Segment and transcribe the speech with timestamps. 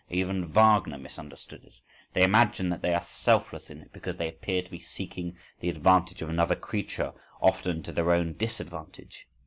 [0.09, 1.75] Even Wagner misunderstood it.
[2.13, 5.69] They imagine that they are selfless in it because they appear to be seeking the
[5.69, 9.27] advantage of another creature often to their own disadvantage.